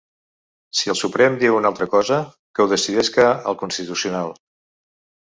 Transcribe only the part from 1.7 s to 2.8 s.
altra cosa, que ho